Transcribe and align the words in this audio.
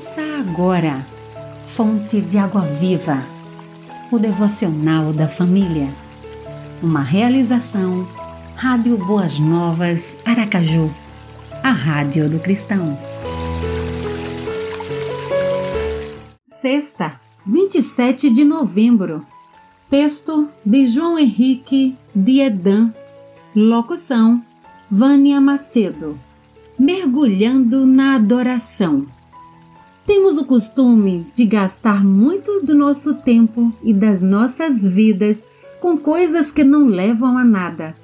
Ouça 0.00 0.22
agora, 0.38 1.06
Fonte 1.62 2.22
de 2.22 2.38
Água 2.38 2.62
Viva, 2.62 3.22
o 4.10 4.18
devocional 4.18 5.12
da 5.12 5.28
família. 5.28 5.92
Uma 6.82 7.02
realização, 7.02 8.08
Rádio 8.56 8.96
Boas 8.96 9.38
Novas, 9.38 10.16
Aracaju, 10.24 10.90
a 11.62 11.70
Rádio 11.70 12.30
do 12.30 12.40
Cristão. 12.40 12.98
Sexta, 16.46 17.20
27 17.46 18.30
de 18.30 18.42
novembro. 18.42 19.22
Texto 19.90 20.48
de 20.64 20.86
João 20.86 21.18
Henrique 21.18 21.94
Diedan. 22.14 22.90
Locução: 23.54 24.42
Vânia 24.90 25.38
Macedo. 25.42 26.18
Mergulhando 26.78 27.84
na 27.84 28.14
adoração. 28.14 29.06
O 30.40 30.44
costume 30.46 31.26
de 31.34 31.44
gastar 31.44 32.02
muito 32.02 32.62
do 32.62 32.74
nosso 32.74 33.12
tempo 33.12 33.70
e 33.82 33.92
das 33.92 34.22
nossas 34.22 34.86
vidas 34.86 35.46
com 35.82 35.98
coisas 35.98 36.50
que 36.50 36.64
não 36.64 36.86
levam 36.86 37.36
a 37.36 37.44
nada, 37.44 37.94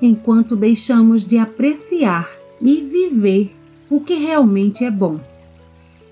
enquanto 0.00 0.56
deixamos 0.56 1.22
de 1.22 1.36
apreciar 1.36 2.26
e 2.62 2.80
viver 2.80 3.52
o 3.90 4.00
que 4.00 4.14
realmente 4.14 4.86
é 4.86 4.90
bom. 4.90 5.20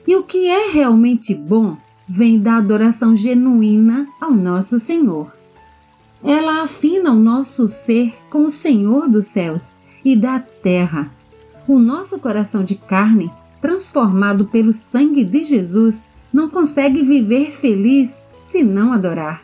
E 0.06 0.14
o 0.16 0.22
que 0.22 0.48
é 0.48 0.70
realmente 0.70 1.34
bom 1.34 1.78
vem 2.06 2.38
da 2.38 2.58
adoração 2.58 3.16
genuína 3.16 4.06
ao 4.20 4.32
nosso 4.32 4.78
Senhor. 4.78 5.34
Ela 6.22 6.62
afina 6.62 7.10
o 7.10 7.18
nosso 7.18 7.66
ser 7.66 8.14
com 8.28 8.44
o 8.44 8.50
Senhor 8.50 9.08
dos 9.08 9.28
céus 9.28 9.72
e 10.04 10.14
da 10.14 10.38
terra. 10.38 11.10
O 11.66 11.78
nosso 11.78 12.18
coração 12.18 12.62
de 12.62 12.74
carne 12.74 13.32
transformado 13.60 14.46
pelo 14.46 14.72
sangue 14.72 15.24
de 15.24 15.44
Jesus, 15.44 16.04
não 16.32 16.48
consegue 16.48 17.02
viver 17.02 17.52
feliz 17.52 18.24
se 18.40 18.62
não 18.62 18.92
adorar. 18.92 19.42